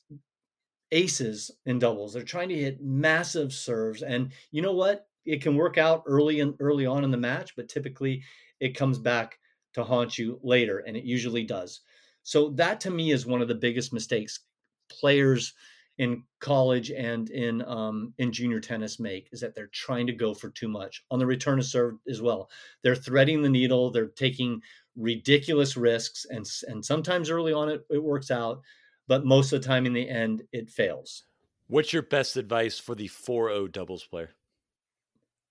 [0.91, 2.13] aces in doubles.
[2.13, 5.09] They're trying to hit massive serves, and you know what?
[5.25, 8.23] It can work out early and early on in the match, but typically
[8.61, 9.39] it comes back
[9.75, 11.81] to haunt you later, and it usually does.
[12.23, 14.41] So that to me is one of the biggest mistakes
[14.89, 15.55] players
[15.99, 20.33] in college and in um, in junior tennis make is that they're trying to go
[20.33, 22.49] for too much on the return of serve as well.
[22.83, 23.91] They're threading the needle.
[23.91, 24.63] They're taking
[24.97, 28.63] ridiculous risks, and and sometimes early on it, it works out,
[29.09, 31.25] but most of the time in the end it fails.
[31.67, 34.31] What's your best advice for the 4-0 doubles player?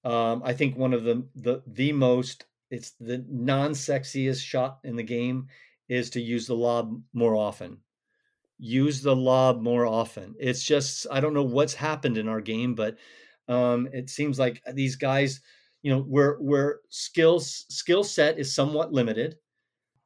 [0.04, 5.04] Um, I think one of the the the most it's the non-sexiest shot in the
[5.04, 5.48] game
[5.90, 7.80] is to use the lob more often
[8.60, 10.36] use the lob more often.
[10.40, 12.98] It's just I don't know what's happened in our game, but
[13.48, 15.42] um, it seems like these guys,
[15.82, 19.36] you know, where where skills skill set is somewhat limited.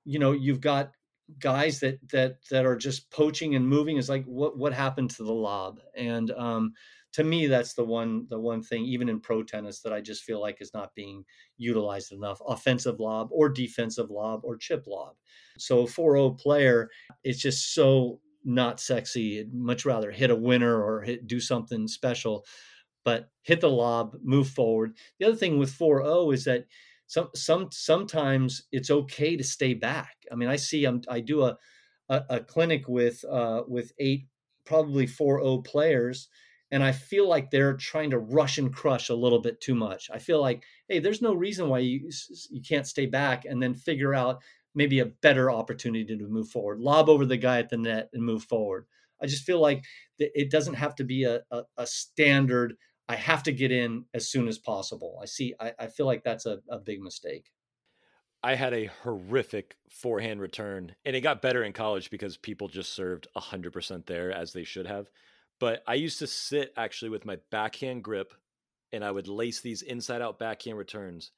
[0.05, 0.91] You know, you've got
[1.39, 3.97] guys that that that are just poaching and moving.
[3.97, 5.79] Is like what what happened to the lob?
[5.95, 6.73] And um,
[7.13, 10.23] to me, that's the one the one thing, even in pro tennis, that I just
[10.23, 11.23] feel like is not being
[11.57, 12.41] utilized enough.
[12.47, 15.15] Offensive lob or defensive lob or chip lob.
[15.57, 16.89] So 4-0 player,
[17.23, 19.39] it's just so not sexy.
[19.39, 22.45] I'd much rather hit a winner or hit do something special,
[23.03, 24.95] but hit the lob, move forward.
[25.19, 26.65] The other thing with 4-0 is that
[27.07, 30.15] some some sometimes it's okay to stay back.
[30.31, 31.57] I mean, I see I'm, I do a,
[32.09, 34.27] a, a clinic with uh, with eight
[34.65, 36.29] probably 4-0 players
[36.71, 40.09] and I feel like they're trying to rush and crush a little bit too much.
[40.11, 42.09] I feel like, hey, there's no reason why you
[42.49, 44.41] you can't stay back and then figure out
[44.73, 46.79] maybe a better opportunity to move forward.
[46.79, 48.85] Lob over the guy at the net and move forward.
[49.21, 49.83] I just feel like
[50.17, 52.75] it doesn't have to be a, a, a standard.
[53.07, 55.19] I have to get in as soon as possible.
[55.21, 55.53] I see.
[55.59, 57.51] I, I feel like that's a, a big mistake.
[58.43, 62.93] I had a horrific forehand return, and it got better in college because people just
[62.93, 65.11] served 100% there as they should have.
[65.59, 68.33] But I used to sit actually with my backhand grip
[68.91, 71.31] and I would lace these inside out backhand returns.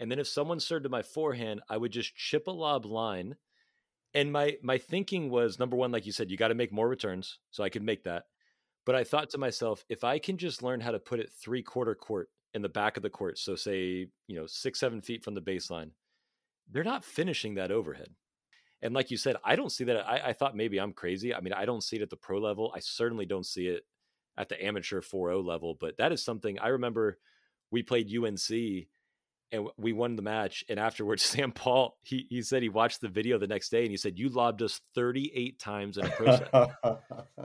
[0.00, 3.36] And then if someone served to my forehand, I would just chip a lob line.
[4.14, 6.88] And my my thinking was number one, like you said, you got to make more
[6.88, 7.38] returns.
[7.50, 8.24] So I could make that.
[8.86, 11.62] But I thought to myself, if I can just learn how to put it three
[11.62, 15.22] quarter court in the back of the court, so say, you know, six, seven feet
[15.22, 15.90] from the baseline,
[16.70, 18.08] they're not finishing that overhead.
[18.82, 20.08] And like you said, I don't see that.
[20.08, 21.34] I, I thought maybe I'm crazy.
[21.34, 22.72] I mean, I don't see it at the pro level.
[22.74, 23.84] I certainly don't see it
[24.38, 27.18] at the amateur 4 0 level, but that is something I remember
[27.70, 28.86] we played UNC
[29.52, 30.64] and we won the match.
[30.68, 33.90] And afterwards, Sam Paul he he said he watched the video the next day and
[33.90, 36.48] he said you lobbed us 38 times in a pro set.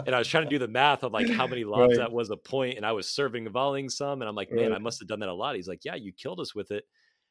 [0.06, 2.00] and I was trying to do the math of like how many lobs right.
[2.00, 4.72] that was a point, and I was serving and volleying some, and I'm like, man,
[4.72, 4.76] right.
[4.76, 5.56] I must have done that a lot.
[5.56, 6.86] He's like, yeah, you killed us with it.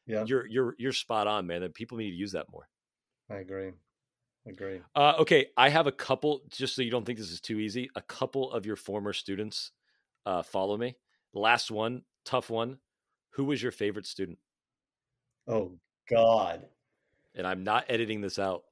[0.06, 1.62] Yeah, you're you're you're spot on, man.
[1.62, 2.68] And people need to use that more.
[3.30, 3.72] I agree.
[4.46, 4.80] I agree.
[4.94, 6.42] Uh, okay, I have a couple.
[6.50, 9.72] Just so you don't think this is too easy, a couple of your former students
[10.26, 10.96] uh, follow me.
[11.32, 12.78] Last one, tough one.
[13.30, 14.38] Who was your favorite student?
[15.46, 15.72] Oh
[16.10, 16.66] God.
[17.34, 18.64] And I'm not editing this out.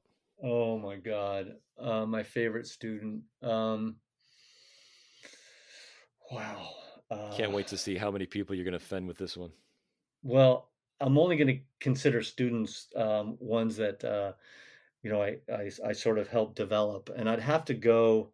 [0.43, 1.55] Oh my God.
[1.79, 3.23] Uh, my favorite student.
[3.43, 3.97] Um,
[6.31, 6.71] wow.
[7.11, 9.51] Uh, Can't wait to see how many people you're going to offend with this one.
[10.23, 10.71] Well,
[11.01, 14.33] I'm only going to consider students um, ones that uh,
[15.03, 18.31] you know I, I I sort of helped develop, and I'd have to go.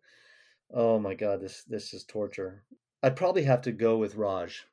[0.73, 2.63] Oh my God, this this is torture.
[3.03, 4.67] I'd probably have to go with Raj.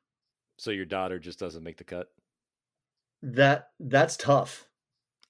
[0.58, 2.10] So your daughter just doesn't make the cut
[3.34, 4.66] that that's tough.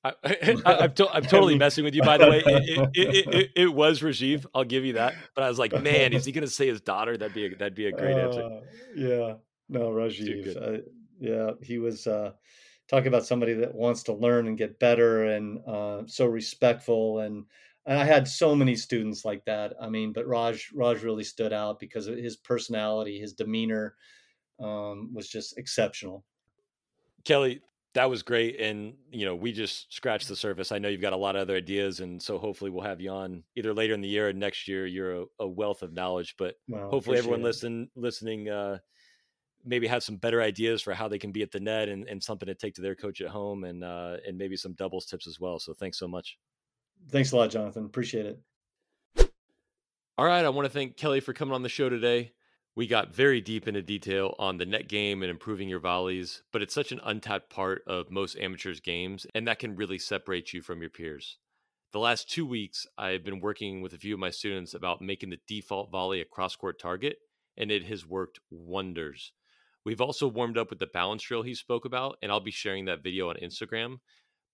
[0.04, 2.42] I, am to, totally messing with you, by the way.
[2.46, 4.46] It, it, it, it, was Rajeev.
[4.54, 5.14] I'll give you that.
[5.34, 7.16] But I was like, man, is he going to say his daughter?
[7.16, 8.60] That'd be a, that'd be a great uh, answer.
[8.94, 9.34] Yeah,
[9.68, 10.82] no, Rajeev.
[11.18, 12.32] Yeah, he was uh,
[12.88, 17.20] talking about somebody that wants to learn and get better, and uh, so respectful.
[17.20, 17.44] And
[17.86, 19.74] and I had so many students like that.
[19.80, 23.96] I mean, but Raj Raj really stood out because of his personality, his demeanor
[24.60, 26.24] um, was just exceptional.
[27.24, 27.60] Kelly,
[27.96, 28.60] that was great.
[28.60, 30.70] And, you know, we just scratched the surface.
[30.70, 32.00] I know you've got a lot of other ideas.
[32.00, 34.84] And so hopefully we'll have you on either later in the year or next year.
[34.86, 38.78] You're a, a wealth of knowledge, but well, hopefully everyone listen, listening, uh,
[39.64, 42.22] maybe have some better ideas for how they can be at the net and, and
[42.22, 45.26] something to take to their coach at home and, uh, and maybe some doubles tips
[45.26, 45.58] as well.
[45.58, 46.36] So thanks so much.
[47.10, 47.86] Thanks a lot, Jonathan.
[47.86, 49.30] Appreciate it.
[50.18, 50.44] All right.
[50.44, 52.32] I want to thank Kelly for coming on the show today.
[52.76, 56.60] We got very deep into detail on the net game and improving your volleys, but
[56.60, 60.60] it's such an untapped part of most amateurs' games, and that can really separate you
[60.60, 61.38] from your peers.
[61.92, 65.30] The last two weeks, I've been working with a few of my students about making
[65.30, 67.16] the default volley a cross court target,
[67.56, 69.32] and it has worked wonders.
[69.82, 72.84] We've also warmed up with the balance drill he spoke about, and I'll be sharing
[72.84, 74.00] that video on Instagram.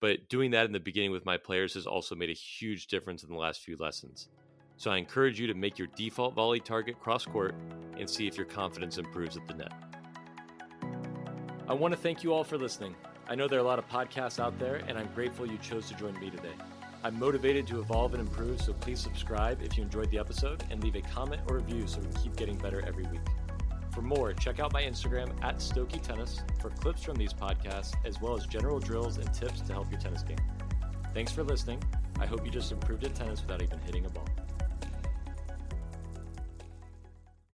[0.01, 3.25] But doing that in the beginning with my players has also made a huge difference
[3.25, 4.29] in the last few lessons.
[4.83, 7.55] So I encourage you to make your default volley target cross court
[7.97, 9.73] and see if your confidence improves at the net.
[11.69, 12.97] I want to thank you all for listening.
[13.29, 15.87] I know there are a lot of podcasts out there, and I'm grateful you chose
[15.87, 16.55] to join me today.
[17.05, 20.83] I'm motivated to evolve and improve, so please subscribe if you enjoyed the episode and
[20.83, 23.21] leave a comment or review so we keep getting better every week.
[23.93, 28.21] For more, check out my Instagram at Stokke Tennis for clips from these podcasts, as
[28.21, 30.43] well as general drills and tips to help your tennis game.
[31.15, 31.81] Thanks for listening.
[32.19, 34.27] I hope you just improved at tennis without even hitting a ball.